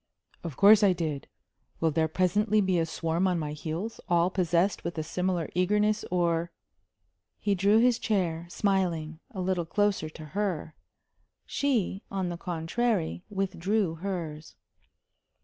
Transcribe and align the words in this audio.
"Of 0.43 0.57
course 0.57 0.81
I 0.81 0.93
did. 0.93 1.27
Will 1.79 1.91
there 1.91 2.07
presently 2.07 2.59
be 2.59 2.79
a 2.79 2.87
swarm 2.87 3.27
on 3.27 3.37
my 3.37 3.51
heels, 3.53 3.99
all 4.09 4.31
possessed 4.31 4.83
with 4.83 4.97
a 4.97 5.03
similar 5.03 5.47
eagerness, 5.53 6.03
or?" 6.09 6.49
He 7.45 7.53
drew 7.53 7.77
his 7.77 7.99
chair, 7.99 8.47
smiling, 8.49 9.19
a 9.29 9.39
little 9.39 9.63
closer 9.67 10.09
to 10.09 10.25
her. 10.33 10.73
She, 11.45 12.01
on 12.09 12.29
the 12.29 12.37
contrary, 12.37 13.23
withdrew 13.29 13.93
hers. 13.97 14.55